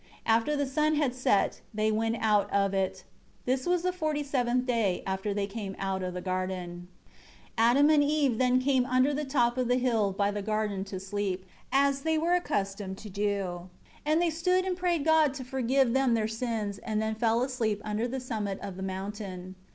After 0.25 0.55
the 0.55 0.65
sun 0.65 0.95
had 0.95 1.13
set, 1.13 1.61
they 1.75 1.91
went 1.91 2.15
out 2.21 2.51
of 2.51 2.73
it. 2.73 3.03
This 3.45 3.67
was 3.67 3.83
the 3.83 3.91
forty 3.93 4.23
seventh 4.23 4.65
day 4.65 5.03
after 5.05 5.31
they 5.31 5.45
came 5.45 5.75
out 5.77 6.01
of 6.01 6.15
the 6.15 6.21
garden. 6.21 6.87
5 7.55 7.55
Adam 7.59 7.89
and 7.91 8.03
Eve 8.03 8.39
then 8.39 8.59
came 8.59 8.83
under 8.87 9.13
the 9.13 9.25
top 9.25 9.59
of 9.59 9.69
hill 9.69 10.11
by 10.11 10.31
the 10.31 10.41
garden 10.41 10.83
to 10.85 10.99
sleep, 10.99 11.45
as 11.71 12.01
they 12.01 12.17
were 12.17 12.33
accustomed. 12.33 12.99
6 12.99 13.15
And 14.03 14.19
they 14.19 14.31
stood 14.31 14.65
and 14.65 14.75
prayed 14.75 15.05
God 15.05 15.35
to 15.35 15.43
forgive 15.43 15.93
them 15.93 16.15
their 16.15 16.27
sins, 16.27 16.79
and 16.79 16.99
then 16.99 17.13
fell 17.13 17.43
asleep 17.43 17.79
under 17.85 18.07
the 18.07 18.19
summit 18.19 18.57
of 18.59 18.77
the 18.77 18.81
mountain. 18.81 19.53